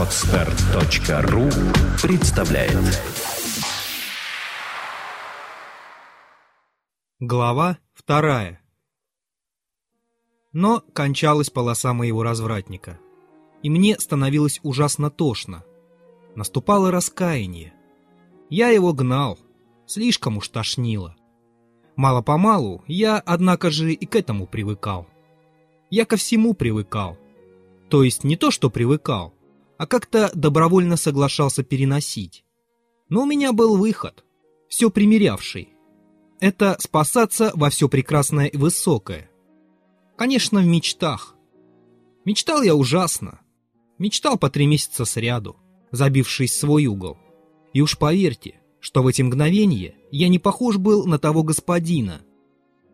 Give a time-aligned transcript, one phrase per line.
[0.00, 1.50] Отстар.ру
[2.02, 3.02] представляет
[7.18, 8.62] Глава вторая
[10.54, 12.98] Но кончалась полоса моего развратника,
[13.62, 15.64] и мне становилось ужасно тошно.
[16.34, 17.74] Наступало раскаяние.
[18.48, 19.38] Я его гнал,
[19.84, 21.14] слишком уж тошнило.
[21.96, 25.06] Мало-помалу я, однако же, и к этому привыкал.
[25.90, 27.18] Я ко всему привыкал.
[27.90, 29.34] То есть не то, что привыкал,
[29.80, 32.44] а как-то добровольно соглашался переносить.
[33.08, 34.26] Но у меня был выход,
[34.68, 35.70] все примерявший.
[36.38, 39.30] Это спасаться во все прекрасное и высокое.
[40.18, 41.34] Конечно, в мечтах.
[42.26, 43.40] Мечтал я ужасно.
[43.96, 45.56] Мечтал по три месяца сряду,
[45.92, 47.16] забившись в свой угол.
[47.72, 52.20] И уж поверьте, что в эти мгновения я не похож был на того господина,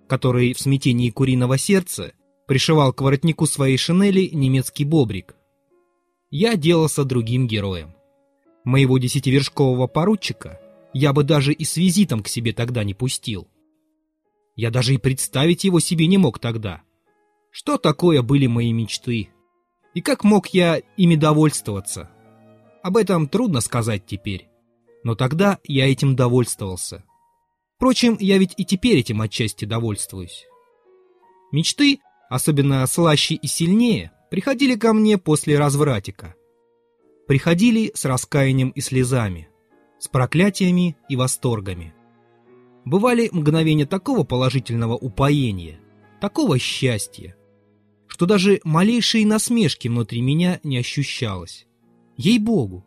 [0.06, 2.12] который в смятении куриного сердца
[2.46, 5.34] пришивал к воротнику своей шинели немецкий бобрик.
[6.38, 7.94] Я делался другим героем.
[8.64, 10.60] Моего десятивершкового поручика
[10.92, 13.48] я бы даже и с визитом к себе тогда не пустил.
[14.54, 16.82] Я даже и представить его себе не мог тогда.
[17.50, 19.30] Что такое были мои мечты?
[19.94, 22.10] И как мог я ими довольствоваться?
[22.82, 24.48] Об этом трудно сказать теперь
[25.06, 27.04] но тогда я этим довольствовался.
[27.76, 30.46] Впрочем, я ведь и теперь этим отчасти довольствуюсь.
[31.52, 36.34] Мечты, особенно слаще и сильнее, приходили ко мне после развратика.
[37.26, 39.48] Приходили с раскаянием и слезами,
[39.98, 41.94] с проклятиями и восторгами.
[42.84, 45.80] Бывали мгновения такого положительного упоения,
[46.20, 47.34] такого счастья,
[48.08, 51.66] что даже малейшие насмешки внутри меня не ощущалось.
[52.18, 52.84] Ей-богу,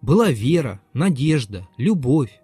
[0.00, 2.40] была вера, надежда, любовь.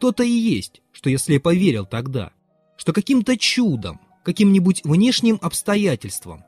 [0.00, 2.32] То-то и есть, что я слепо верил тогда,
[2.76, 6.42] что каким-то чудом, каким-нибудь внешним обстоятельством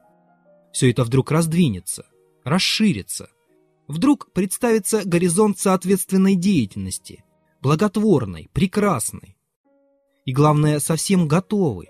[0.73, 2.07] все это вдруг раздвинется,
[2.45, 3.31] расширится.
[3.87, 7.25] Вдруг представится горизонт соответственной деятельности,
[7.63, 9.37] благотворной, прекрасной.
[10.25, 11.89] И главное, совсем готовый.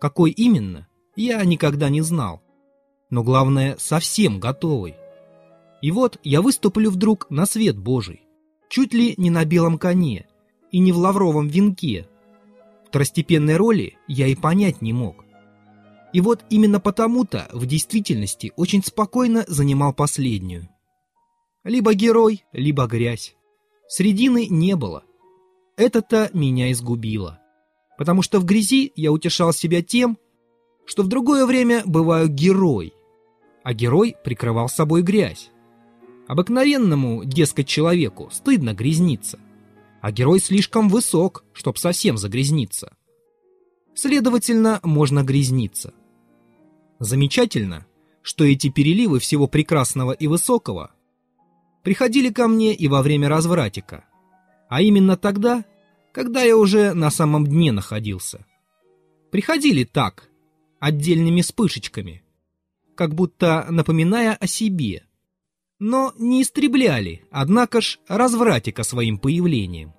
[0.00, 0.86] Какой именно,
[1.16, 2.42] я никогда не знал.
[3.10, 4.94] Но главное, совсем готовый.
[5.80, 8.22] И вот я выступлю вдруг на свет Божий,
[8.68, 10.26] чуть ли не на белом коне
[10.70, 12.06] и не в лавровом венке.
[12.88, 15.24] Второстепенной роли я и понять не мог.
[16.12, 20.68] И вот именно потому-то в действительности очень спокойно занимал последнюю.
[21.64, 23.34] Либо герой, либо грязь.
[23.88, 25.04] Средины не было.
[25.76, 27.40] Это-то меня изгубило.
[27.98, 30.18] Потому что в грязи я утешал себя тем,
[30.86, 32.94] что в другое время бываю герой,
[33.62, 35.50] а герой прикрывал собой грязь.
[36.26, 39.38] Обыкновенному, дескать, человеку стыдно грязниться,
[40.00, 42.96] а герой слишком высок, чтоб совсем загрязниться.
[43.94, 45.92] Следовательно, можно грязниться.
[46.98, 47.86] Замечательно,
[48.22, 50.92] что эти переливы всего прекрасного и высокого
[51.82, 54.04] приходили ко мне и во время развратика,
[54.68, 55.64] а именно тогда,
[56.12, 58.44] когда я уже на самом дне находился.
[59.30, 60.28] Приходили так,
[60.80, 62.22] отдельными вспышечками,
[62.94, 65.04] как будто напоминая о себе–
[65.78, 69.94] но не истребляли, однако ж, развратика своим появлением.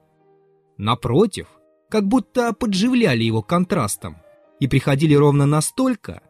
[0.77, 1.47] Напротив,
[1.89, 4.17] как будто подживляли его контрастом
[4.59, 6.21] и приходили ровно настолько,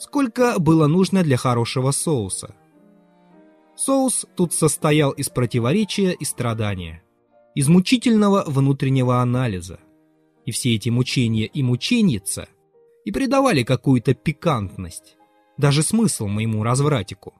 [0.00, 2.54] сколько было нужно для хорошего соуса.
[3.76, 7.02] Соус тут состоял из противоречия и страдания,
[7.54, 9.78] из мучительного внутреннего анализа.
[10.46, 12.48] И все эти мучения и мученица
[13.04, 15.16] и придавали какую-то пикантность,
[15.58, 17.34] даже смысл моему развратику.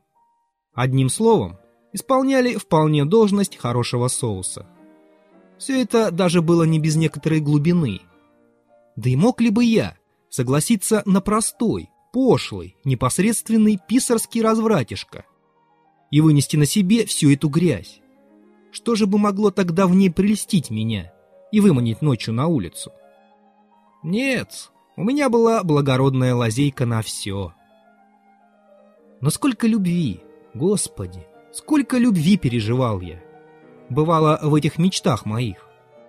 [0.74, 1.58] Одним словом,
[1.92, 4.66] исполняли вполне должность хорошего соуса.
[5.58, 8.00] Все это даже было не без некоторой глубины.
[8.96, 9.96] Да и мог ли бы я
[10.28, 15.24] согласиться на простой, пошлый, непосредственный писарский развратишка
[16.10, 18.00] и вынести на себе всю эту грязь?
[18.72, 21.12] Что же бы могло тогда в ней прелестить меня
[21.52, 22.92] и выманить ночью на улицу?
[24.02, 27.52] Нет, у меня была благородная лазейка на все.
[29.20, 30.20] Но сколько любви,
[30.54, 33.22] Господи, сколько любви переживал я!
[33.88, 35.66] Бывало в этих мечтах моих,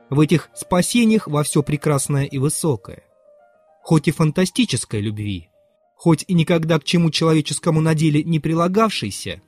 [0.09, 3.03] в этих спасениях во все прекрасное и высокое.
[3.83, 5.50] Хоть и фантастической любви,
[6.01, 9.39] хоть и никогда к чему человеческому на деле не прилагавшейся,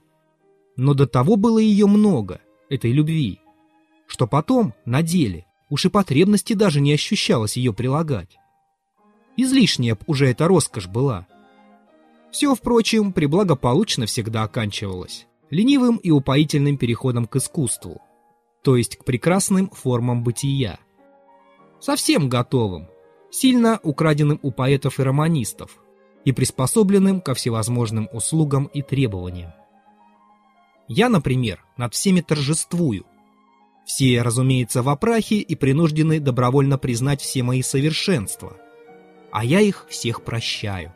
[0.76, 3.40] но до того было ее много, этой любви,
[4.06, 8.38] что потом, на деле, уж и потребности даже не ощущалось ее прилагать.
[9.36, 11.26] Излишняя б уже эта роскошь была—
[12.32, 18.00] все, впрочем, приблагополучно всегда оканчивалось ленивым и упоительным переходом к искусству,
[18.64, 20.78] то есть к прекрасным формам бытия.
[21.82, 22.90] Совсем готовым,
[23.32, 25.83] сильно украденным у поэтов и романистов
[26.25, 29.54] и приспособленным ко всевозможным услугам и требованиям.
[30.88, 33.06] Я, например, над всеми торжествую.
[33.86, 38.58] Все, разумеется, в опрахе и принуждены добровольно признать все мои совершенства.
[39.31, 40.94] А я их всех прощаю.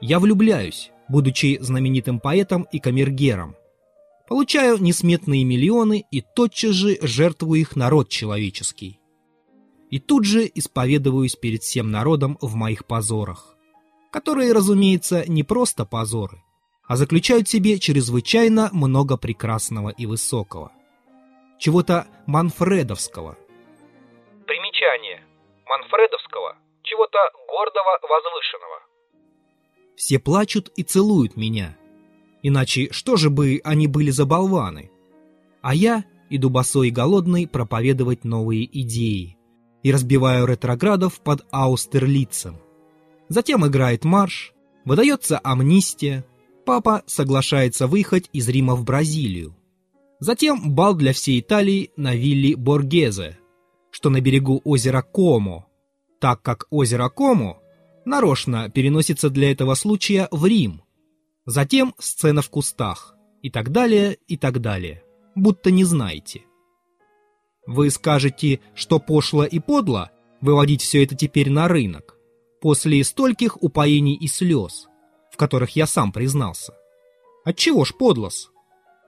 [0.00, 3.56] Я влюбляюсь, будучи знаменитым поэтом и камергером.
[4.28, 9.00] Получаю несметные миллионы и тотчас же жертвую их народ человеческий.
[9.90, 13.56] И тут же исповедуюсь перед всем народом в моих позорах,
[14.10, 16.42] которые, разумеется, не просто позоры,
[16.86, 20.72] а заключают в себе чрезвычайно много прекрасного и высокого
[21.60, 23.36] чего-то манфредовского.
[24.46, 25.22] Примечание.
[25.66, 26.56] Манфредовского.
[26.82, 28.80] Чего-то гордого, возвышенного.
[29.94, 31.76] Все плачут и целуют меня.
[32.42, 34.90] Иначе что же бы они были за болваны?
[35.60, 39.36] А я иду босой и голодный проповедовать новые идеи
[39.82, 42.58] и разбиваю ретроградов под Аустерлицем.
[43.30, 44.52] Затем играет марш,
[44.84, 46.26] выдается амнистия,
[46.66, 49.56] папа соглашается выехать из Рима в Бразилию.
[50.18, 53.38] Затем бал для всей Италии на вилле Боргезе,
[53.92, 55.66] что на берегу озера Комо,
[56.18, 57.58] так как озеро Комо
[58.04, 60.82] нарочно переносится для этого случая в Рим.
[61.46, 65.04] Затем сцена в кустах и так далее, и так далее,
[65.36, 66.42] будто не знаете.
[67.64, 70.10] Вы скажете, что пошло и подло
[70.40, 72.16] выводить все это теперь на рынок,
[72.60, 74.88] после стольких упоений и слез,
[75.32, 76.74] в которых я сам признался.
[77.44, 78.50] Отчего ж подлос?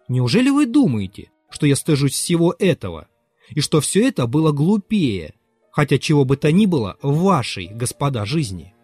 [0.09, 3.09] Неужели вы думаете, что я стыжусь всего этого,
[3.51, 5.35] и что все это было глупее,
[5.71, 8.75] хотя чего бы то ни было в вашей, господа, жизни?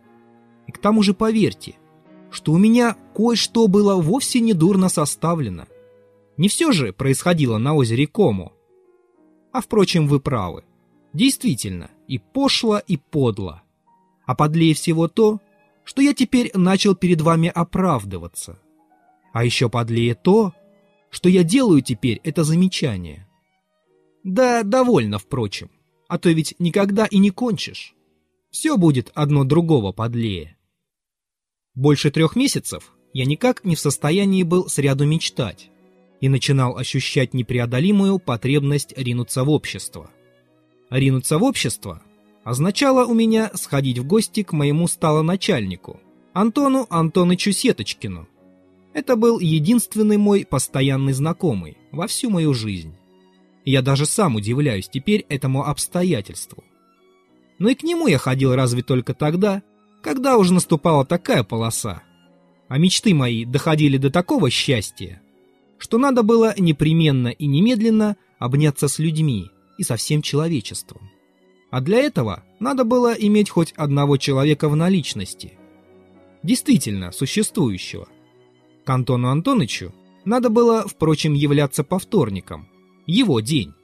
[0.66, 1.76] И к тому же поверьте,
[2.30, 5.66] что у меня кое-что было вовсе не дурно составлено.
[6.36, 8.52] Не все же происходило на озере Кому.
[9.50, 10.64] А впрочем, вы правы.
[11.14, 13.62] Действительно, и пошло, и подло.
[14.28, 15.40] А подлее всего то,
[15.84, 18.60] что я теперь начал перед вами оправдываться.
[19.32, 20.52] А еще подлее то,
[21.08, 23.26] что я делаю теперь это замечание.
[24.24, 25.70] Да, довольно, впрочем,
[26.08, 27.94] а то ведь никогда и не кончишь.
[28.50, 30.58] Все будет одно другого подлее.
[31.74, 35.70] Больше трех месяцев я никак не в состоянии был сряду мечтать
[36.20, 40.10] и начинал ощущать непреодолимую потребность ринуться в общество.
[40.90, 42.02] Ринуться в общество
[42.48, 46.00] означало у меня сходить в гости к моему сталоначальнику,
[46.32, 48.26] Антону Антонычу Сеточкину,
[48.94, 52.94] это был единственный мой постоянный знакомый во всю мою жизнь.
[53.66, 56.64] Я даже сам удивляюсь теперь этому обстоятельству.
[57.58, 59.62] Но и к нему я ходил разве только тогда,
[60.02, 62.02] когда уже наступала такая полоса.
[62.68, 65.20] А мечты мои доходили до такого счастья,
[65.76, 71.10] что надо было непременно и немедленно обняться с людьми и со всем человечеством.
[71.70, 75.58] А для этого надо было иметь хоть одного человека в наличности.
[76.42, 78.08] Действительно существующего–
[78.88, 79.92] к Антону Антонычу
[80.24, 82.70] надо было, впрочем, являться по вторникам.
[83.04, 83.74] Его день.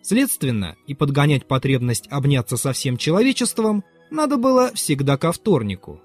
[0.00, 6.00] Следственно, и подгонять потребность обняться со всем человечеством надо было всегда ко вторнику.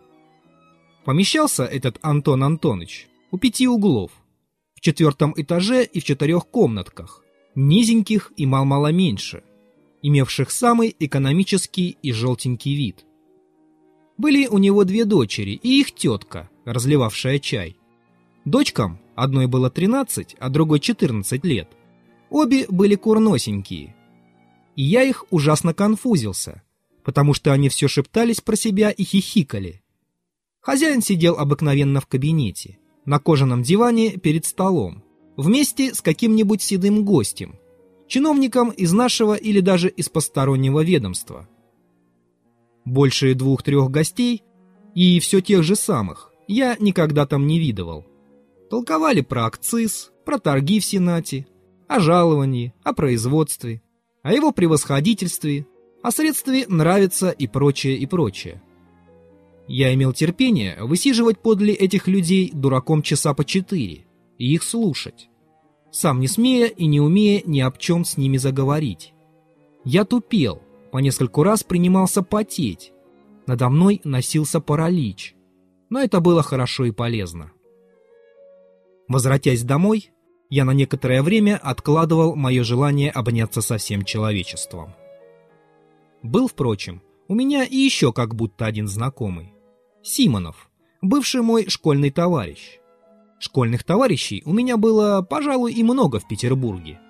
[1.06, 4.12] Помещался этот Антон Антоныч у пяти углов,
[4.76, 7.24] в четвертом этаже и в четырех комнатках,
[7.56, 9.44] низеньких и мал-мало меньше,
[10.02, 13.06] имевших самый экономический и желтенький вид.
[14.18, 17.78] Были у него две дочери и их тетка, разливавшая чай.
[18.46, 21.70] Дочкам, одной было 13, а другой 14 лет.
[22.30, 23.96] Обе были курносенькие.
[24.76, 26.62] И я их ужасно конфузился,
[27.04, 29.82] потому что они все шептались про себя и хихикали.
[30.62, 35.04] Хозяин сидел обыкновенно в кабинете, на кожаном диване перед столом,
[35.36, 37.56] вместе с каким-нибудь седым гостем,
[38.12, 41.48] чиновником из нашего или даже из постороннего ведомства.
[42.84, 44.44] Больше двух-трех гостей,
[44.94, 48.06] и все тех же самых, я никогда там не видывал.
[48.70, 51.48] Толковали про акциз, про торги в Сенате,
[51.88, 53.82] о жаловании, о производстве,
[54.24, 55.66] о его превосходительстве,
[56.04, 58.62] о средстве нравится и прочее, и прочее.
[59.70, 64.06] Я имел терпение высиживать подле этих людей дураком часа по четыре
[64.38, 65.30] и их слушать,
[65.92, 69.14] сам не смея и не умея ни об чем с ними заговорить.
[69.84, 72.94] Я тупел, по нескольку раз принимался потеть,
[73.48, 75.36] надо мной носился паралич,
[75.90, 77.52] но это было хорошо и полезно.
[79.08, 80.12] Возвратясь домой,
[80.50, 84.94] я на некоторое время откладывал мое желание обняться со всем человечеством.
[86.24, 89.54] Был, впрочем, у меня и еще как будто один знакомый.
[90.04, 90.70] Симонов,
[91.02, 92.81] бывший мой школьный товарищ.
[93.42, 97.02] Школьных товарищей у меня было, пожалуй, и много в Петербурге.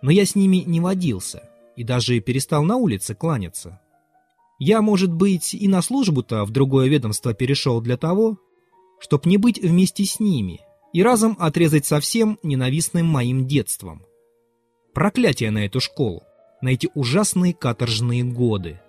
[0.00, 3.80] Но я с ними не водился и даже перестал на улице кланяться.
[4.60, 8.38] Я, может быть, и на службу-то в другое ведомство перешел для того,
[9.00, 10.60] чтоб не быть вместе с ними–
[10.92, 14.04] и разом отрезать совсем ненавистным моим детством.
[14.92, 16.22] Проклятие на эту школу,
[16.60, 18.80] на эти ужасные каторжные годы.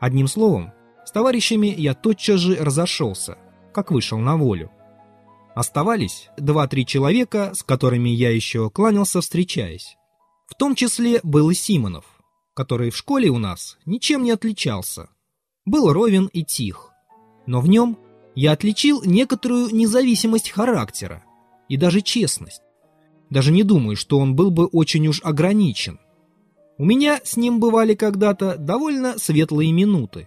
[0.00, 0.72] Одним словом,
[1.04, 3.38] с товарищами я тотчас же разошелся,
[3.72, 4.70] как вышел на волю.
[5.60, 9.98] Оставались два-три человека, с которыми я еще кланялся, встречаясь.
[10.46, 12.06] В том числе был и Симонов,
[12.54, 15.10] который в школе у нас ничем не отличался.
[15.66, 16.92] Был ровен и тих.
[17.44, 17.98] Но в нем
[18.34, 21.24] я отличил некоторую независимость характера
[21.68, 22.62] и даже честность.
[23.28, 26.00] Даже не думаю, что он был бы очень уж ограничен.
[26.78, 30.26] У меня с ним бывали когда-то довольно светлые минуты.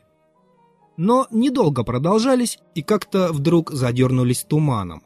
[0.96, 5.02] Но недолго продолжались и как-то вдруг задернулись туманом.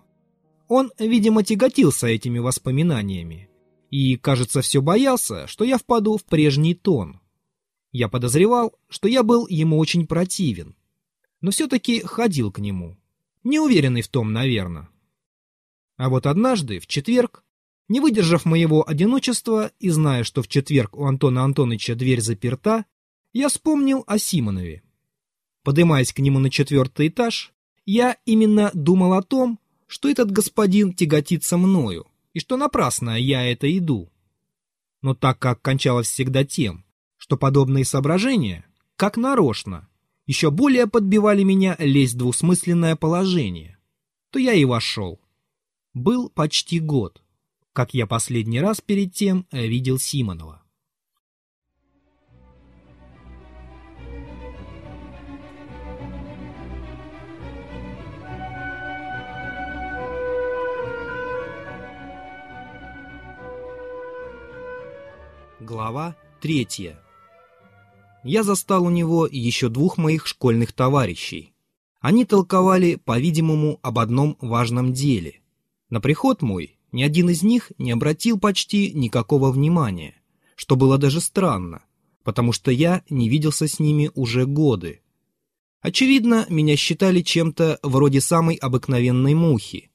[0.67, 3.49] Он, видимо, тяготился этими воспоминаниями
[3.89, 7.21] и, кажется, все боялся, что я впаду в прежний тон.
[7.91, 10.75] Я подозревал, что я был ему очень противен,
[11.39, 12.97] но все-таки ходил к нему,
[13.43, 14.89] неуверенный в том, наверное.
[15.95, 17.43] А вот однажды, в четверг,
[17.87, 22.85] не выдержав моего одиночества и зная, что в четверг у Антона Антоновича дверь заперта,
[23.31, 24.83] я вспомнил о Симонове.
[25.63, 27.53] Подымаясь к нему на четвертый этаж,
[27.85, 33.75] я именно думал о том, что этот господин тяготится мною, и что напрасно я это
[33.77, 34.11] иду.
[35.01, 36.85] Но так как кончалось всегда тем,
[37.17, 38.65] что подобные соображения,
[38.95, 39.87] как нарочно,
[40.25, 43.77] еще более подбивали меня лезть в двусмысленное положение,
[44.29, 45.21] то я и вошел.
[45.93, 47.23] Был почти год,
[47.73, 50.61] как я последний раз перед тем видел Симонова.
[65.59, 66.99] Глава третья.
[68.23, 71.51] Я застал у него еще двух моих школьных товарищей.
[71.99, 75.41] Они толковали, по-видимому, об одном важном деле.
[75.89, 80.21] На приход мой ни один из них не обратил почти никакого внимания,
[80.55, 81.83] что было даже странно,
[82.23, 85.01] потому что я не виделся с ними уже годы.
[85.81, 89.89] Очевидно, меня считали чем-то вроде самой обыкновенной мухи.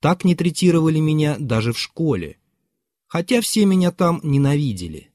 [0.00, 2.36] Так не третировали меня даже в школе
[3.14, 5.12] хотя все меня там ненавидели.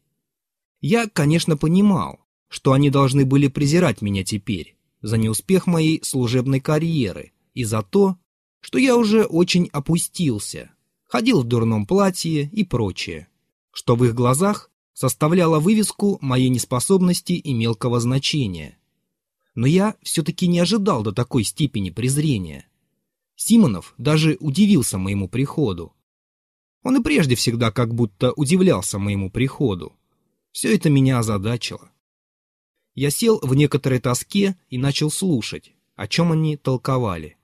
[0.80, 7.34] Я, конечно, понимал, что они должны были презирать меня теперь за неуспех моей служебной карьеры
[7.54, 8.16] и за то,
[8.62, 10.72] что я уже очень опустился,
[11.08, 13.28] ходил в дурном платье и прочее,
[13.74, 18.78] что в их глазах составляло вывеску моей неспособности и мелкого значения.
[19.56, 22.66] Но я все-таки не ожидал до такой степени презрения.
[23.36, 25.92] Симонов даже удивился моему приходу,
[26.84, 29.96] он и прежде всегда как будто удивлялся моему приходу.
[30.52, 31.92] Все это меня озадачило.
[32.96, 37.38] Я сел в некоторой тоске и начал слушать, о чем они толковали.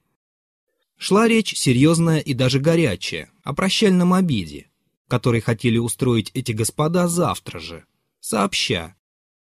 [0.98, 4.70] Шла речь серьезная и даже горячая, о прощальном обеде,
[5.08, 7.86] который хотели устроить эти господа завтра же,
[8.20, 8.96] сообща,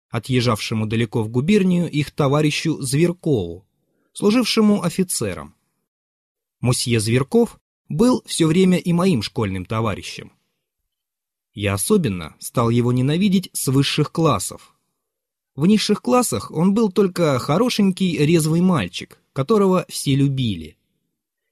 [0.09, 3.67] отъезжавшему далеко в губернию их товарищу Зверкову,
[4.13, 5.55] служившему офицером.
[6.59, 10.31] Мосье Зверков был все время и моим школьным товарищем.
[11.53, 14.75] Я особенно стал его ненавидеть с высших классов.
[15.55, 20.77] В низших классах он был только хорошенький резвый мальчик, которого все любили.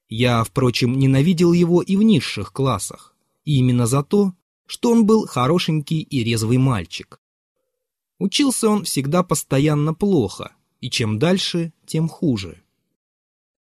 [0.08, 4.34] Я, впрочем, ненавидел его и в низших классах, и именно за то,
[4.68, 7.20] что он был хорошенький и резвый мальчик.
[8.20, 12.62] Учился он всегда постоянно плохо, и чем дальше, тем хуже.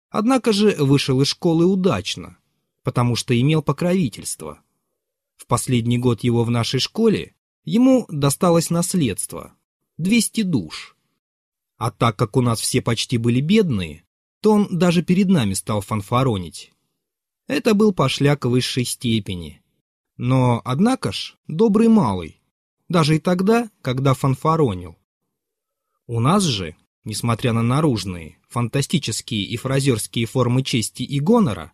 [0.08, 2.38] Однако же вышел из школы удачно,
[2.82, 4.60] потому что имел покровительство.
[5.36, 7.34] В последний год его в нашей школе
[7.64, 9.54] ему досталось наследство–
[9.98, 10.96] 200 душ.
[11.76, 14.04] А так как у нас все почти были бедные,
[14.40, 16.72] то он даже перед нами стал фанфаронить.
[17.46, 19.62] Это был пошляк высшей степени.
[20.16, 22.40] Но, однако ж, добрый малый,
[22.88, 24.96] даже и тогда, когда фанфаронил.
[26.06, 31.72] У нас же, несмотря на наружные, фантастические и фразерские формы чести и гонора,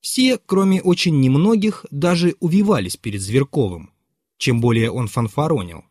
[0.00, 3.90] все, кроме очень немногих, даже увивались перед Зверковым,
[4.36, 5.84] чем более он фанфаронил.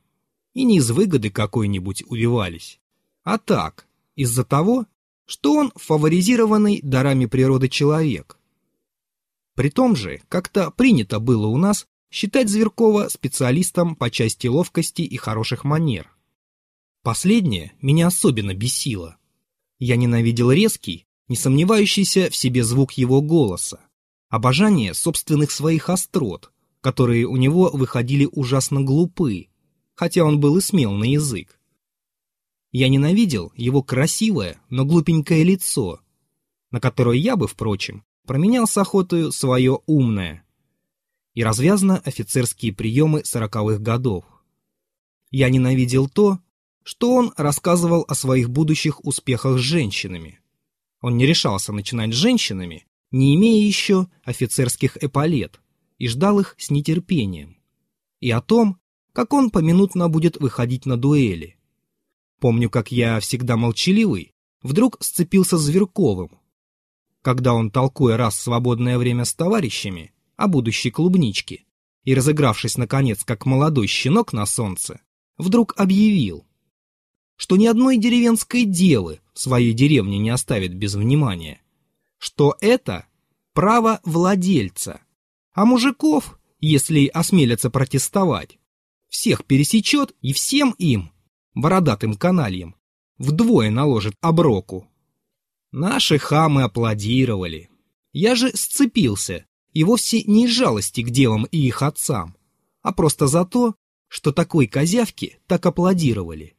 [0.53, 2.79] И не из выгоды какой-нибудь увивались,
[3.23, 3.85] а так,
[4.15, 4.85] из-за того,
[5.25, 8.37] что он фаворизированный дарами природы человек.
[9.55, 15.17] При том же, как-то принято было у нас считать Зверкова специалистом по части ловкости и
[15.17, 16.09] хороших манер.
[17.03, 19.17] Последнее меня особенно бесило.
[19.79, 23.81] Я ненавидел резкий, не сомневающийся в себе звук его голоса,
[24.29, 29.47] обожание собственных своих острот, которые у него выходили ужасно глупы,
[29.95, 31.59] хотя он был и смел на язык.
[32.71, 35.99] Я ненавидел его красивое, но глупенькое лицо,
[36.71, 40.43] на которое я бы, впрочем, променял с охотою свое умное
[41.33, 44.25] и развязно офицерские приемы сороковых годов.
[45.31, 46.39] Я ненавидел то,
[46.83, 50.39] что он рассказывал о своих будущих успехах с женщинами.
[51.01, 55.59] Он не решался начинать с женщинами, не имея еще офицерских эполет,
[55.97, 57.57] и ждал их с нетерпением.
[58.19, 58.79] И о том,
[59.13, 61.57] как он поминутно будет выходить на дуэли.
[62.39, 66.39] Помню, как я, всегда молчаливый, вдруг сцепился с Зверковым.
[67.21, 71.65] Когда он, толкуя раз свободное время с товарищами о будущей клубничке
[72.03, 75.01] и разыгравшись, наконец, как молодой щенок на солнце,
[75.37, 76.45] вдруг объявил,
[77.37, 81.61] что ни одной деревенской девы в своей деревне не оставит без внимания,
[82.17, 83.05] что это
[83.53, 85.01] право владельца,
[85.53, 88.59] а мужиков, если осмелятся протестовать,
[89.09, 91.11] всех пересечет и всем им,
[91.53, 92.75] бородатым канальям,
[93.17, 94.87] вдвое наложит оброку.
[95.71, 97.69] Наши хамы аплодировали.
[98.13, 102.35] Я же сцепился, и вовсе не из жалости к девам и их отцам,
[102.81, 103.75] а просто за то,
[104.07, 106.55] что такой козявки так аплодировали.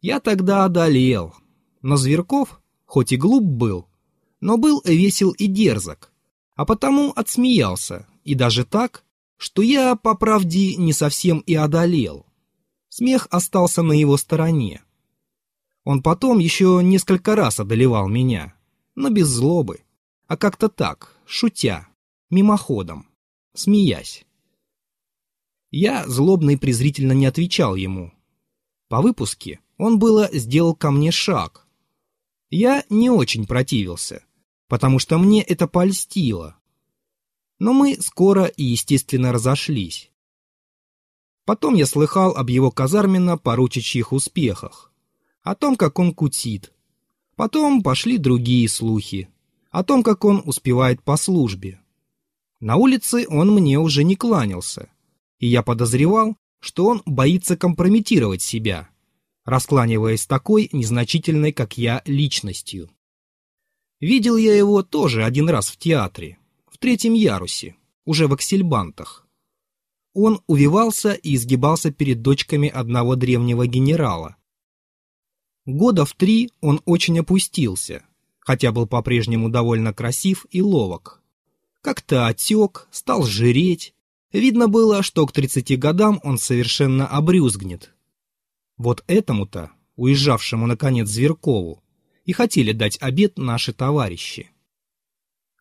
[0.00, 1.34] Я тогда одолел,
[1.82, 3.88] но Зверков, хоть и глуп был,
[4.40, 6.12] но был весел и дерзок,
[6.54, 9.04] а потому отсмеялся, и даже так,
[9.36, 12.26] что я, по правде, не совсем и одолел.
[12.88, 14.82] Смех остался на его стороне.
[15.84, 18.54] Он потом еще несколько раз одолевал меня,
[18.94, 19.80] но без злобы,
[20.26, 21.86] а как-то так, шутя,
[22.30, 23.06] мимоходом,
[23.54, 24.24] смеясь.
[25.70, 28.12] Я злобно и презрительно не отвечал ему.
[28.88, 31.66] По выпуске он было сделал ко мне шаг.
[32.50, 34.24] Я не очень противился,
[34.68, 36.56] потому что мне это польстило.
[37.58, 40.10] Но мы скоро и естественно разошлись.
[41.44, 44.92] Потом я слыхал об его казарменно-поручичьих успехах,
[45.42, 46.72] о том, как он кутит.
[47.36, 49.28] Потом пошли другие слухи,
[49.70, 51.80] о том, как он успевает по службе.
[52.58, 54.90] На улице он мне уже не кланялся,
[55.38, 58.88] и я подозревал, что он боится компрометировать себя,
[59.44, 62.90] раскланиваясь такой незначительной, как я, личностью.
[64.00, 69.26] Видел я его тоже один раз в театре, в третьем ярусе, уже в аксельбантах.
[70.12, 74.36] Он увивался и изгибался перед дочками одного древнего генерала.
[75.64, 78.04] Года в три он очень опустился,
[78.38, 81.22] хотя был по-прежнему довольно красив и ловок.
[81.80, 83.94] Как-то отек, стал жиреть,
[84.32, 87.94] Видно было, что к 30 годам он совершенно обрюзгнет.
[88.76, 91.82] Вот этому-то, уезжавшему наконец Зверкову,
[92.26, 94.50] и хотели дать обед наши товарищи.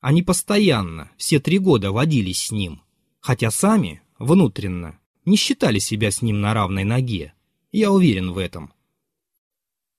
[0.01, 2.81] Они постоянно, все три года водились с ним,
[3.21, 7.33] хотя сами, внутренно, не считали себя с ним на равной ноге.
[7.71, 8.73] Я уверен в этом.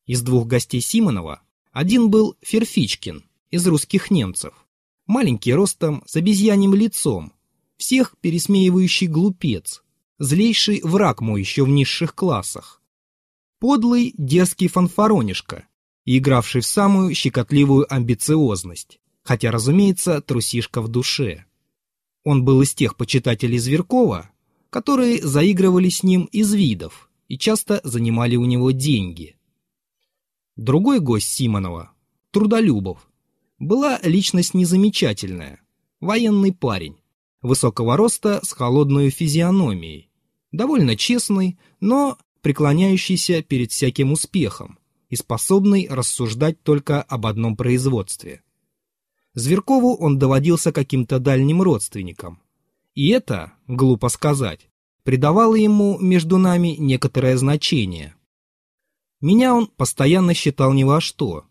[0.07, 1.41] Из двух гостей Симонова
[1.73, 4.55] один был Ферфичкин из русских немцев,
[5.07, 7.33] маленький ростом, с обезьяним лицом,
[7.77, 9.83] всех пересмеивающий глупец,
[10.19, 12.83] злейший враг мой еще в низших классах.
[13.59, 15.67] Подлый, дерзкий фанфаронишка,
[16.07, 21.45] игравший в самую щекотливую амбициозность, хотя, разумеется, трусишка в душе.
[22.25, 24.31] Он был из тех почитателей Зверкова,
[24.71, 29.37] которые заигрывали с ним из видов и часто занимали у него деньги.
[30.55, 31.91] Другой гость Симонова,
[32.31, 33.09] Трудолюбов,
[33.59, 35.61] была личность незамечательная,
[36.01, 36.97] военный парень,
[37.43, 40.11] высокого роста с холодной физиономией,
[40.53, 48.43] довольно честный, но преклоняющийся перед всяким успехом и способный рассуждать только об одном производстве.
[49.35, 52.41] Зверкову он доводился каким-то дальним родственником.
[52.95, 54.71] И это, глупо сказать,
[55.03, 58.17] придавало ему между нами некоторое значение.
[59.21, 61.45] Меня он постоянно считал ни во что.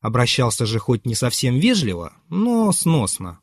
[0.00, 3.40] Обращался же хоть не совсем вежливо, но сносно.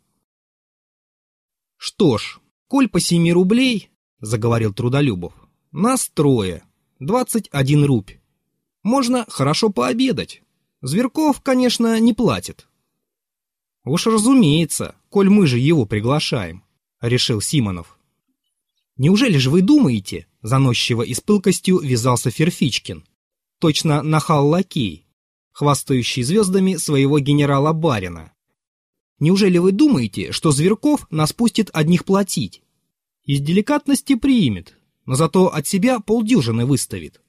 [1.76, 5.34] «Что ж, коль по семи рублей,— заговорил Трудолюбов,—
[5.72, 6.64] нас трое,
[7.00, 8.17] двадцать один рубь.
[8.88, 10.42] Можно хорошо пообедать.
[10.82, 12.70] Зверков, конечно, не платит».
[13.84, 16.64] «Уж разумеется, коль мы же его приглашаем»,—
[17.02, 18.00] решил Симонов.
[18.96, 23.04] «Неужели же вы думаете,— заносчиво и с пылкостью вязался Ферфичкин,
[23.60, 25.06] точно нахал лакей,
[25.52, 28.32] хвастающий звездами своего генерала Барина,
[29.20, 32.62] Неужели вы думаете, что Зверков нас пустит одних платить?
[33.26, 37.20] Из деликатности примет, но зато от себя полдюжины выставит.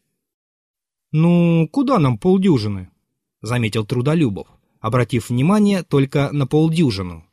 [1.13, 2.91] «Ну, куда нам полдюжины?»—
[3.43, 4.49] заметил Трудолюбов,
[4.81, 7.25] обратив внимание только на полдюжину.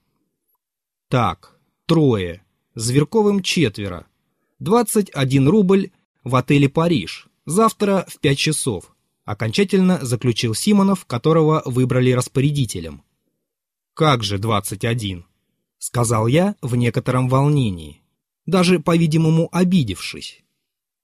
[1.09, 4.05] «Так, трое, Зверковым четверо,
[4.59, 5.91] двадцать один рубль
[6.25, 13.01] в отеле «Париж», завтра в пять часов», окончательно заключил Симонов, которого выбрали распорядителем.
[13.93, 15.25] «Как же двадцать один?»—
[15.77, 18.01] сказал я в некотором волнении,
[18.45, 20.43] даже, по-видимому, обидевшись.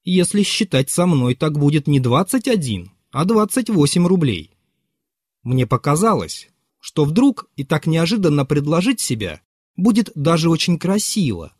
[0.03, 4.51] «Если считать со мной, так будет не двадцать один, а двадцать восемь рублей».
[5.43, 9.41] Мне показалось, что вдруг и так неожиданно предложить себя
[9.75, 11.53] будет даже очень красиво,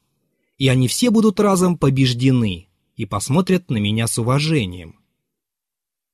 [0.58, 5.00] и они все будут разом побеждены и посмотрят на меня с уважением.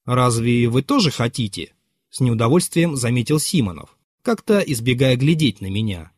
[0.05, 1.73] «Разве вы тоже хотите?»—
[2.09, 6.11] с неудовольствием заметил Симонов как-то избегая глядеть на меня.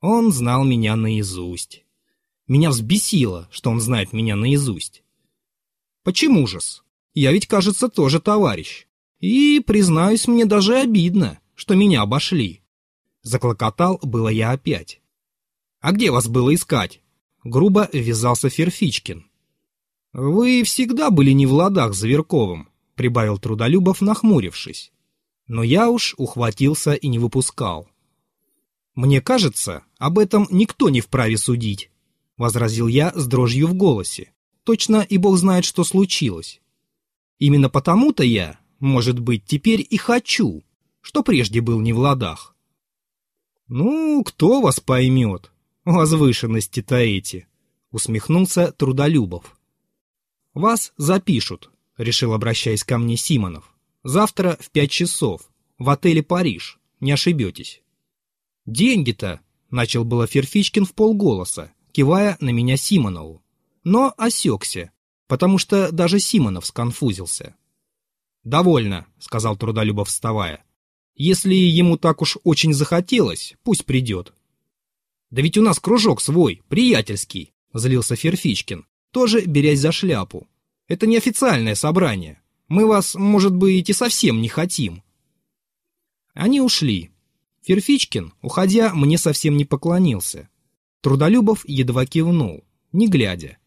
[0.00, 1.84] Он знал меня наизусть.
[2.48, 5.04] Меня взбесило, что он знает меня наизусть.
[6.02, 6.82] Почему же-с?
[7.14, 8.86] Я ведь, кажется, тоже товарищ.
[9.20, 12.62] И, признаюсь, мне даже обидно, что меня обошли.
[13.22, 15.00] Заклокотал было я опять.
[15.80, 17.00] А где вас было искать?
[17.44, 19.26] Грубо ввязался Ферфичкин.
[20.12, 24.92] Вы всегда были не в ладах с Зверковым, прибавил Трудолюбов, нахмурившись
[25.52, 27.88] но я уж ухватился и не выпускал.
[28.94, 31.90] «Мне кажется, об этом никто не вправе судить»,—
[32.36, 34.32] возразил я с дрожью в голосе.
[34.64, 36.60] «Точно и бог знает, что случилось.
[37.38, 40.62] Именно потому-то я, может быть, теперь и хочу,
[41.00, 42.54] что прежде был не в ладах».
[43.68, 45.50] «Ну, кто вас поймет,
[45.84, 47.48] возвышенности-то эти?»—
[47.90, 49.58] усмехнулся Трудолюбов.
[50.54, 53.72] «Вас запишут»,— решил, обращаясь ко мне Симонов.
[54.04, 55.42] Завтра в пять часов.
[55.78, 56.78] В отеле «Париж».
[57.00, 57.82] Не ошибетесь.
[58.66, 63.42] «Деньги-то!»— начал было Ферфичкин в полголоса, кивая на меня Симонову.
[63.84, 64.92] Но осекся,
[65.26, 67.56] потому что даже Симонов сконфузился.
[68.44, 70.64] «Довольно»,— сказал Трудолюбов, вставая.
[71.14, 74.32] «Если ему так уж очень захотелось, пусть придет».
[75.30, 80.46] «Да ведь у нас кружок свой, приятельский»,— злился Ферфичкин, тоже берясь за шляпу.
[80.88, 82.42] «Это не официальное собрание.
[82.68, 85.02] Мы вас, может быть, и совсем не хотим».
[86.34, 87.10] Они ушли.
[87.62, 90.48] Ферфичкин, уходя, мне совсем не поклонился.
[91.00, 93.58] Трудолюбов едва кивнул, не глядя.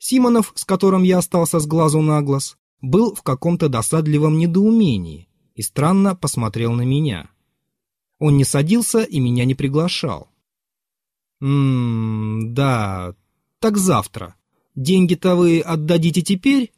[0.00, 5.60] Симонов, с которым я остался с глазу на глаз, был в каком-то досадливом недоумении и
[5.60, 7.28] странно посмотрел на меня.
[8.18, 10.30] Он не садился и меня не приглашал.
[11.40, 13.14] «Ммм, да,
[13.58, 14.36] так завтра.
[14.74, 16.72] Деньги-то вы отдадите теперь?»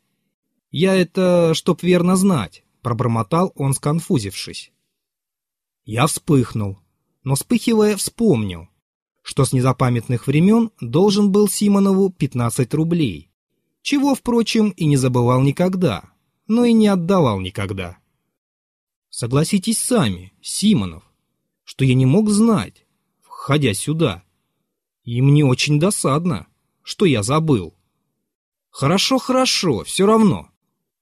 [0.72, 4.72] «Я это, чтоб верно знать»,— пробормотал он, сконфузившись.
[5.84, 6.80] Я вспыхнул,
[7.22, 8.68] но вспыхивая вспомнил,
[9.22, 13.30] что с незапамятных времен должен был Симонову 15 рублей,
[13.80, 16.12] чего, впрочем, и не забывал никогда,
[16.48, 17.98] но и не отдавал никогда.
[19.10, 21.04] Согласитесь сами, Симонов,
[21.64, 22.86] что я не мог знать,
[23.20, 24.24] входя сюда.
[25.04, 26.46] И мне очень досадно,
[26.82, 27.74] что я забыл.
[28.70, 30.48] Хорошо, хорошо, все равно.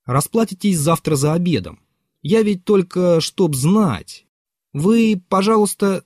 [0.05, 1.81] Расплатитесь завтра за обедом.
[2.23, 4.27] Я ведь только, чтоб знать.
[4.73, 6.05] Вы, пожалуйста...»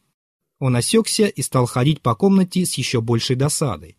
[0.58, 3.96] Он осекся и стал ходить по комнате с еще большей досадой.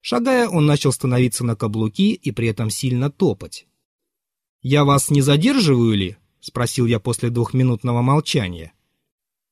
[0.00, 3.66] Шагая, он начал становиться на каблуки и при этом сильно топать.
[4.62, 8.72] «Я вас не задерживаю ли?»— спросил я после двухминутного молчания.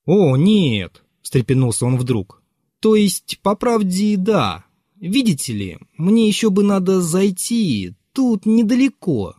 [0.04, 2.42] «О, нет!»— встрепенулся он вдруг.
[2.80, 4.64] «То есть, по правде, да.
[4.96, 9.36] Видите ли, мне еще бы надо зайти, тут недалеко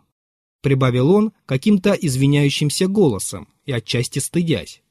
[0.67, 4.83] прибавил он каким-то извиняющимся голосом и отчасти стыдясь.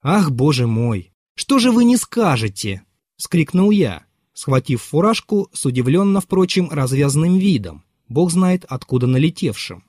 [0.00, 2.82] «Ах, боже мой, что же вы не скажете?»—
[3.16, 9.84] вскрикнул я, схватив фуражку с удивленно, впрочем, развязанным видом, бог знает откуда налетевшим.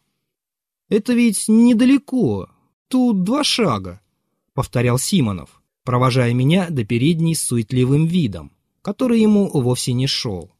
[0.88, 2.50] «Это ведь недалеко,
[2.88, 4.00] тут два шага»,—
[4.54, 8.52] повторял Симонов, провожая меня до передней с суетливым видом,
[8.84, 10.52] который ему вовсе не шел.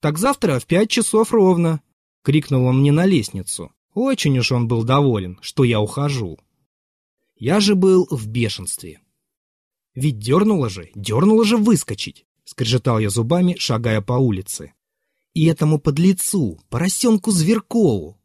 [0.00, 1.80] «Так завтра в пять часов ровно,—
[2.24, 3.70] крикнул он мне на лестницу.
[3.92, 6.38] Очень уж он был доволен, что я ухожу.
[7.36, 9.00] Я же был в бешенстве.
[9.94, 14.72] Ведь дернуло же, дернуло же выскочить,— скрежетал я зубами, шагая по улице.
[15.34, 18.20] И этому подлецу, поросенку Зверкову.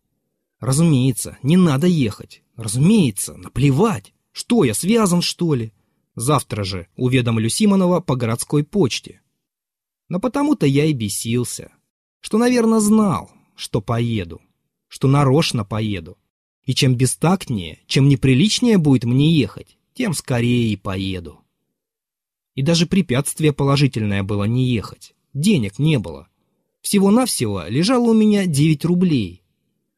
[0.60, 2.44] Разумеется, не надо ехать.
[2.56, 4.14] Разумеется, наплевать.
[4.32, 5.74] Что, я связан, что ли?
[6.16, 9.22] Завтра же уведомлю Симонова по городской почте.
[10.08, 11.72] Но потому-то я и бесился,
[12.20, 14.42] что, наверное, знал, что поеду,
[14.88, 16.18] что нарочно поеду.
[16.66, 21.40] И чем бестактнее, чем неприличнее будет мне ехать, тем скорее и поеду.
[22.60, 25.16] И даже препятствие положительное было не ехать.
[25.34, 26.28] Денег не было.
[26.82, 29.44] Всего-навсего лежало у меня 9 рублей.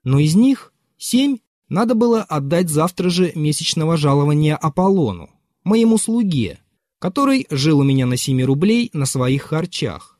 [0.04, 5.32] Но из них 7 надо было отдать завтра же месячного жалования Аполлону,
[5.64, 6.60] моему слуге,
[7.00, 10.20] который жил у меня на 7 рублей на своих харчах.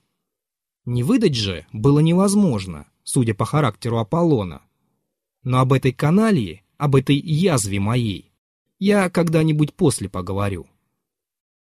[0.86, 4.64] Не выдать же было невозможно судя по характеру Аполлона.
[5.44, 8.32] Но об этой каналии, об этой язве моей,
[8.80, 10.66] я когда-нибудь после поговорю.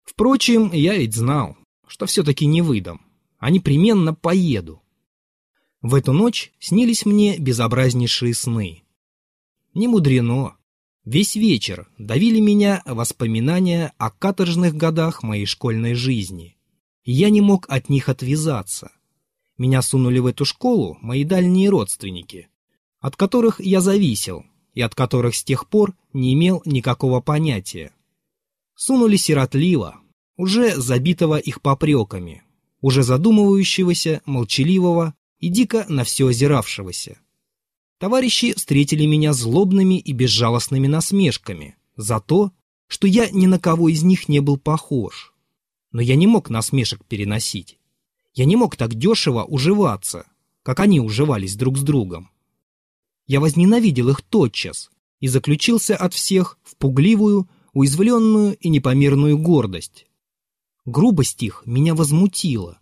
[0.05, 3.01] Впрочем, я ведь знал, что все-таки не выдам,
[3.39, 4.81] а непременно поеду.
[5.81, 8.83] В эту ночь снились мне безобразнейшие сны.
[9.73, 10.55] Не мудрено.
[11.03, 16.57] Весь вечер давили меня воспоминания о каторжных годах моей школьной жизни.
[17.03, 18.91] Я не мог от них отвязаться.
[19.57, 22.49] Меня сунули в эту школу мои дальние родственники,
[22.99, 27.91] от которых я зависел и от которых с тех пор не имел никакого понятия.
[28.75, 30.01] Сунули сиротливо,
[30.35, 32.43] уже забитого их попреками,
[32.81, 37.19] уже задумывающегося, молчаливого и дико на все озиравшегося.
[37.97, 42.51] Товарищи встретили меня злобными и безжалостными насмешками за то,
[42.87, 45.33] что я ни на кого из них не был похож.
[45.91, 47.79] Но я не мог насмешек переносить.
[48.33, 50.25] Я не мог так дешево уживаться,
[50.63, 52.29] как они уживались друг с другом.
[53.27, 60.07] Я возненавидел их тотчас и заключился от всех в пугливую, уязвленную и непомерную гордость.
[60.85, 62.79] Грубость их меня возмутила.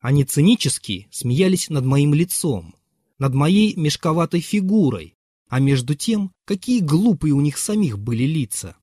[0.00, 2.74] Они цинически смеялись над моим лицом,
[3.18, 5.14] над моей мешковатой фигурой,
[5.48, 8.74] а между тем, какие глупые у них самих были лица.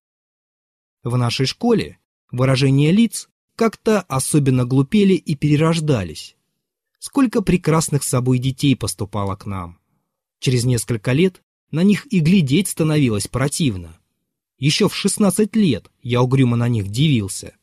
[1.04, 1.98] В нашей школе
[2.32, 6.36] выражения лиц как-то особенно глупели и перерождались.
[7.00, 9.80] Сколько прекрасных собой детей поступало к нам.
[10.40, 13.99] Через несколько лет на них и глядеть становилось противно.
[14.60, 17.56] Еще в 16 лет я угрюмо на них дивился.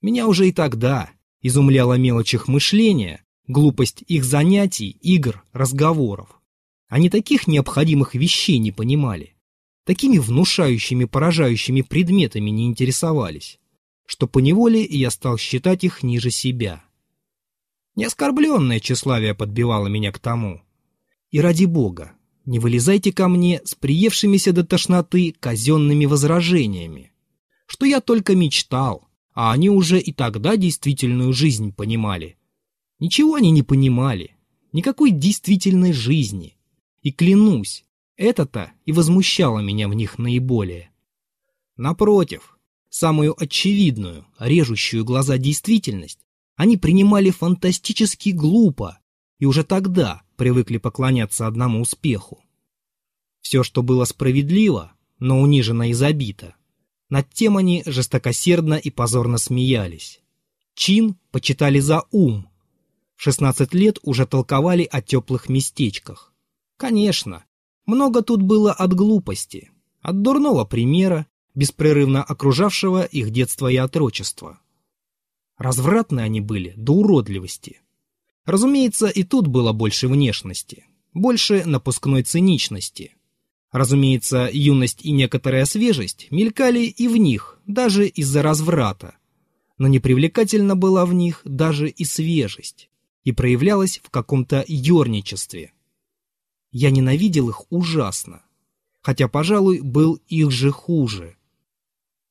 [0.00, 1.10] Меня уже и тогда,
[1.42, 6.40] изумляла мелочь их мышления, глупость их занятий, игр, разговоров.
[6.88, 9.34] Они таких необходимых вещей не понимали,
[9.84, 13.58] такими внушающими, поражающими предметами не интересовались,
[14.06, 16.84] что поневоле я стал считать их ниже себя.
[17.96, 20.62] Неоскорбленное тщеславие подбивало меня к тому.
[21.30, 22.12] И ради бога,
[22.46, 27.12] не вылезайте ко мне с приевшимися до тошноты казенными возражениями,
[27.66, 32.36] что я только мечтал, а они уже и тогда действительную жизнь понимали.
[32.98, 34.36] Ничего они не понимали,
[34.72, 36.56] никакой действительной жизни.
[37.02, 37.84] И клянусь,
[38.16, 40.90] это-то и возмущало меня в них наиболее.
[41.76, 46.20] Напротив, самую очевидную, режущую глаза действительность
[46.56, 49.00] они принимали фантастически глупо
[49.38, 52.42] и уже тогда привыкли поклоняться одному успеху.
[53.40, 56.54] Все, что было справедливо, но унижено и забито,
[57.10, 60.20] над тем они жестокосердно и позорно смеялись.
[60.74, 62.48] Чин почитали за ум.
[63.16, 66.32] В 16 лет уже толковали о теплых местечках.
[66.76, 67.44] Конечно,
[67.86, 69.70] много тут было от глупости,
[70.00, 74.58] от дурного примера, беспрерывно окружавшего их детство и отрочество.
[75.56, 77.80] Развратны они были до уродливости.
[78.44, 83.14] Разумеется, и тут было больше внешности, больше напускной циничности–
[83.74, 89.16] Разумеется, юность и некоторая свежесть мелькали и в них, даже из-за разврата.
[89.78, 92.88] Но непривлекательна была в них даже и свежесть,
[93.24, 95.72] и проявлялась в каком-то ерничестве.
[96.70, 98.44] Я ненавидел их ужасно,
[99.00, 101.36] хотя, пожалуй, был их же хуже.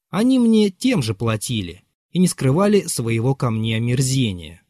[0.10, 4.63] Они мне тем же платили и не скрывали своего ко мне омерзения.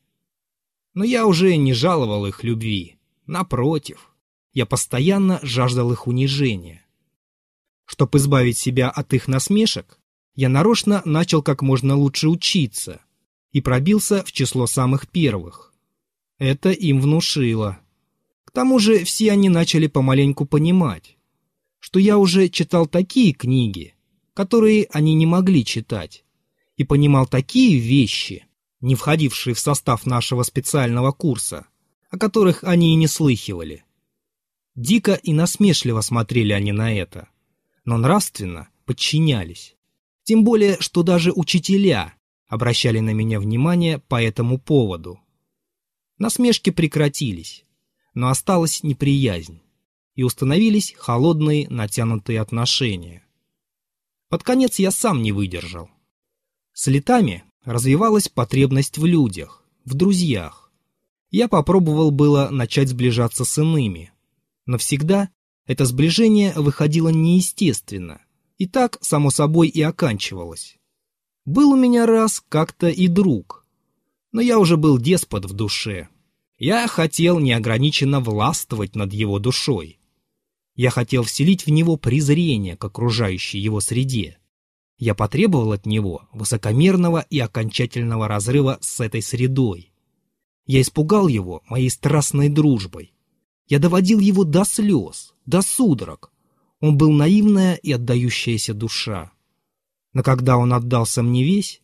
[0.94, 4.12] Но я уже не жаловал их любви, напротив.
[4.54, 6.86] Я постоянно жаждал их унижения.
[7.86, 10.00] Чтобы избавить себя от их насмешек,
[10.36, 13.02] я нарочно начал как можно лучше учиться
[13.52, 15.74] и пробился в число самых первых.
[16.38, 17.80] Это им внушило.
[18.46, 21.18] К тому же все они начали помаленьку понимать,
[21.80, 23.96] что я уже читал такие книги,
[24.34, 26.24] которые они не могли читать,
[26.78, 28.46] и понимал такие вещи,
[28.84, 31.68] не входившие в состав нашего специального курса,
[32.10, 33.86] о которых они и не слыхивали.
[34.76, 37.30] Дико и насмешливо смотрели они на это,
[37.86, 39.78] но нравственно подчинялись.
[40.24, 42.14] Тем более, что даже учителя
[42.48, 45.18] обращали на меня внимание по этому поводу.
[46.18, 47.64] Насмешки прекратились,
[48.14, 49.62] но осталась неприязнь,
[50.16, 53.26] и установились холодные натянутые отношения.
[54.28, 55.90] Под конец я сам не выдержал.
[56.74, 60.72] С летами развивалась потребность в людях, в друзьях.
[61.32, 64.12] Я попробовал было начать сближаться с иными,
[64.66, 65.30] но всегда
[65.66, 68.22] это сближение выходило неестественно,
[68.58, 70.78] и так, само собой, и оканчивалось.
[71.46, 73.66] Был у меня раз как-то и друг,
[74.32, 76.10] но я уже был деспот в душе.
[76.58, 80.00] Я хотел неограниченно властвовать над его душой.
[80.76, 84.38] Я хотел вселить в него презрение к окружающей его среде.
[85.04, 89.92] Я потребовал от него высокомерного и окончательного разрыва с этой средой.
[90.66, 93.12] Я испугал его моей страстной дружбой.
[93.68, 96.32] Я доводил его до слез, до судорог.
[96.80, 99.34] Он был наивная и отдающаяся душа.
[100.14, 101.82] Но когда он отдался мне весь,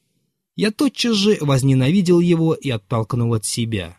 [0.55, 3.97] Я тотчас же возненавидел его и оттолкнул от себя.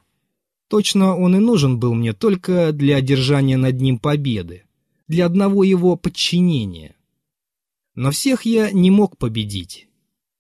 [0.71, 4.65] Точно он и нужен был мне только для одержания над ним победы,
[5.09, 6.97] для одного его подчинения.
[8.01, 9.87] Но всех я не мог победить.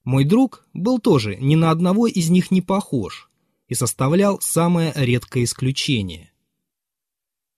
[0.02, 3.28] Мой друг был тоже ни на одного из них не похож
[3.68, 6.32] и составлял самое редкое исключение.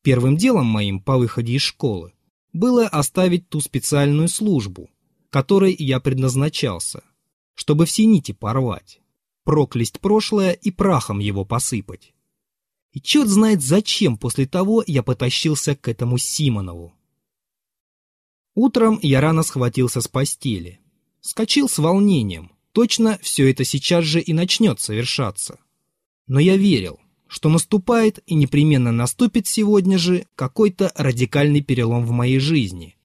[0.03, 2.15] Первым делом моим по выходе из школы
[2.53, 4.91] было оставить ту специальную службу,
[5.31, 7.05] которой я предназначался,
[7.55, 9.01] чтобы все нити порвать,
[9.45, 12.13] проклясть прошлое и прахом его посыпать.
[12.91, 16.93] И черт знает зачем после того я потащился к этому Симонову.
[18.55, 20.81] Утром я рано схватился с постели.
[21.21, 22.53] Скочил с волнением.
[22.73, 25.59] Точно все это сейчас же и начнет совершаться.
[26.27, 32.39] Но я верил, что наступает и непременно наступит сегодня же какой-то радикальный перелом в моей
[32.39, 32.97] жизни.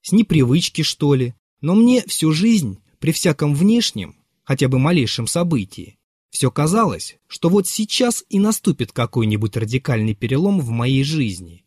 [0.00, 5.98] С непривычки, что ли, но мне всю жизнь, при всяком внешнем, хотя бы малейшем событии,
[6.30, 11.64] все казалось, что вот сейчас и наступит какой-нибудь радикальный перелом в моей жизни.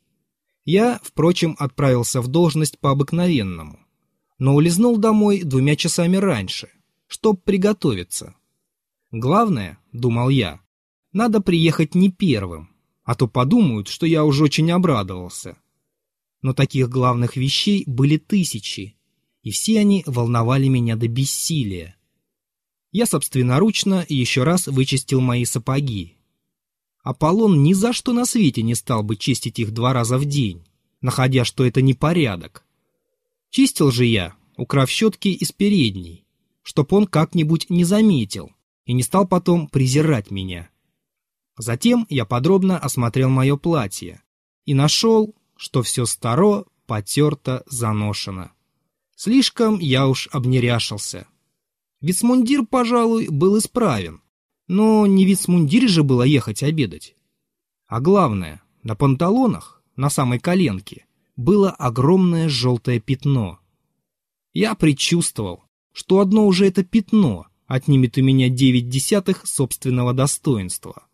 [0.66, 3.80] Я, впрочем, отправился в должность по обыкновенному,
[4.40, 6.70] но улизнул домой двумя часами раньше,
[7.08, 8.36] чтоб приготовиться.
[9.12, 10.60] Главное, думал я,
[11.14, 15.58] надо приехать не первым, а то подумают, что я уже очень обрадовался.
[16.42, 18.98] Но таких главных вещей были тысячи,
[19.44, 21.96] и все они волновали меня до бессилия.
[22.92, 26.15] Я собственноручно еще раз вычистил мои сапоги.
[27.06, 30.66] Аполлон ни за что на свете не стал бы чистить их два раза в день,
[31.02, 32.66] находя, что это непорядок.
[33.52, 36.26] Чистил же я, украв щетки из передней,
[36.64, 38.50] чтоб он как-нибудь не заметил
[38.88, 40.72] и не стал потом презирать меня.
[41.60, 44.24] Затем я подробно осмотрел мое платье
[44.66, 48.50] и нашел, что все старо, потерто, заношено.
[49.16, 51.28] Слишком я уж обнеряшился.
[52.02, 54.22] Вицмундир, пожалуй, был исправен,
[54.68, 57.16] но не вицмундир же было ехать обедать.
[57.88, 63.60] А главное, на панталонах, на самой коленке, было огромное желтое пятно.
[64.54, 71.08] Я предчувствовал, что одно уже это пятно отнимет у меня девять десятых собственного достоинства.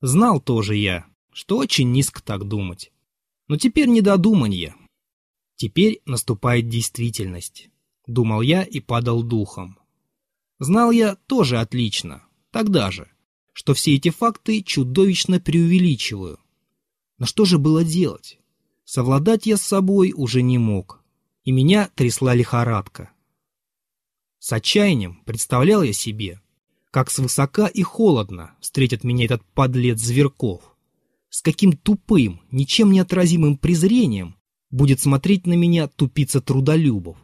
[0.00, 2.92] Знал тоже я, что очень низко так думать.
[3.48, 4.16] Но теперь не до.
[5.56, 7.70] Теперь наступает действительность.
[8.06, 9.78] Думал я и падал духом.
[10.58, 13.10] Знал я тоже отлично, тогда же,
[13.52, 16.38] что все эти факты чудовищно преувеличиваю.
[17.18, 18.38] Но что же было делать?
[18.84, 21.02] Совладать я с собой уже не мог,
[21.44, 23.10] и меня трясла лихорадка.
[24.38, 26.40] С отчаянием представлял я себе,
[26.90, 30.62] как свысока и холодно встретит меня этот подлец Зверков.
[31.28, 34.36] С каким тупым, ничем не отразимым презрением
[34.70, 37.18] будет смотреть на меня тупица трудолюбов.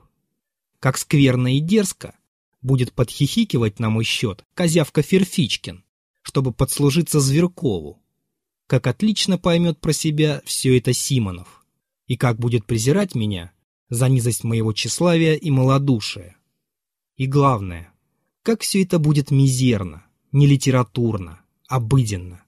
[0.78, 2.15] Как скверно и дерзко
[2.66, 5.84] будет подхихикивать на мой счет козявка Ферфичкин,
[6.22, 8.02] чтобы подслужиться Зверкову.
[8.66, 11.64] Как отлично поймет про себя все это Симонов.
[12.08, 13.52] И как будет презирать меня
[13.88, 16.36] за низость моего тщеславия и малодушия.
[17.16, 17.92] И главное,
[18.42, 22.42] как все это будет мизерно, не литературно, обыденно.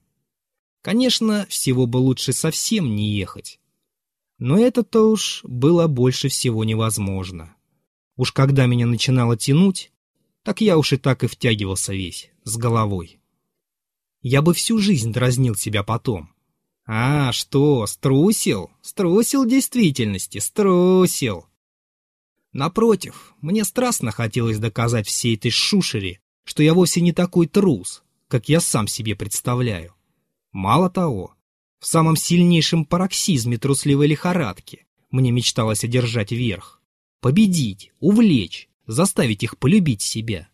[0.81, 3.59] Конечно, всего бы лучше совсем не ехать.
[4.37, 7.55] Но это-то уж было больше всего невозможно.
[8.15, 9.91] Уж когда меня начинало тянуть,
[10.49, 13.19] так я уж и так и втягивался весь, с головой.
[14.23, 16.33] Я бы всю жизнь дразнил себя потом.
[16.87, 18.71] А, что, струсил?
[18.81, 21.45] Струсил действительности, струсил.
[22.51, 28.49] Напротив, мне страстно хотелось доказать всей этой шушере, что я вовсе не такой трус, как
[28.49, 29.93] я сам себе представляю.
[30.51, 31.35] Мало того,
[31.79, 36.81] в самом сильнейшем пароксизме трусливой лихорадки мне мечталось одержать верх.
[37.21, 40.49] Победить, увлечь, заставить их полюбить себя.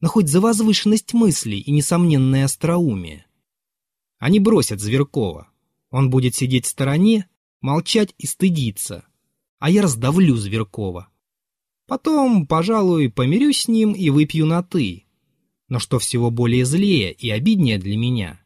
[0.00, 3.26] Но хоть за возвышенность мыслей и несомненное остроумие.
[4.18, 5.48] Они бросят Зверкова.
[5.90, 7.28] Он будет сидеть в стороне,
[7.60, 9.06] молчать и стыдиться.
[9.58, 11.08] А я раздавлю Зверкова.
[11.86, 15.04] Потом, пожалуй, помирюсь с ним и выпью на «ты».
[15.68, 18.40] Но что всего более злее и обиднее для меня,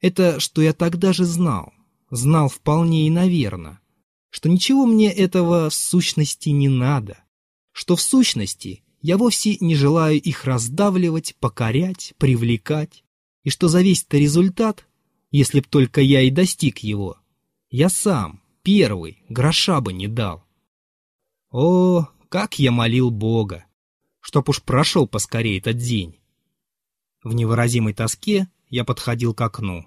[0.00, 1.72] это что я тогда же знал,
[2.10, 3.80] знал вполне и наверно,
[4.30, 7.18] что ничего мне этого в сущности не надо,
[7.72, 13.02] что в сущности я вовсе не желаю их раздавливать, покорять, привлекать,
[13.42, 14.86] и что за весь-то результат,
[15.30, 17.16] если б только я и достиг его,
[17.70, 20.44] я сам, первый, гроша бы не дал.
[21.50, 23.64] О, как я молил Бога,
[24.20, 26.18] чтоб уж прошел поскорее этот день.
[27.24, 29.86] В невыразимой тоске я подходил к окну,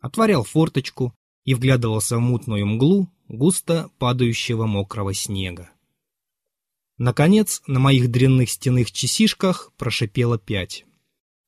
[0.00, 1.14] отворял форточку
[1.44, 5.70] и вглядывался в мутную мглу густо падающего мокрого снега.
[7.00, 10.84] Наконец, на моих дрянных стенных часишках прошипело пять.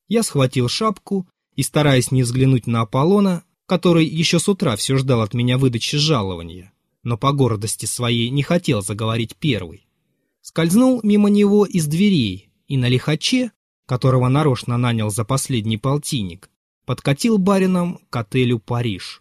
[0.09, 5.21] Я схватил шапку и, стараясь не взглянуть на Аполлона, который еще с утра все ждал
[5.21, 6.73] от меня выдачи жалования,
[7.03, 9.87] но по гордости своей не хотел заговорить первый,
[10.41, 13.53] скользнул мимо него из дверей и на лихаче,
[13.85, 16.49] которого нарочно нанял за последний полтинник,
[16.87, 19.21] подкатил барином к отелю «Париж».